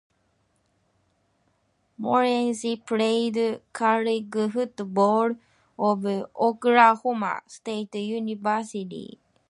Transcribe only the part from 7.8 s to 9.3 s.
University.